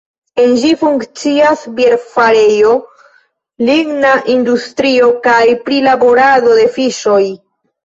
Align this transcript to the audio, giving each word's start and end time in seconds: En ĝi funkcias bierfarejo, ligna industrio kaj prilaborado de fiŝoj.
En 0.43 0.53
ĝi 0.61 0.69
funkcias 0.77 1.65
bierfarejo, 1.79 2.71
ligna 3.69 4.15
industrio 4.39 5.13
kaj 5.31 5.39
prilaborado 5.69 6.59
de 6.65 6.69
fiŝoj. 6.81 7.23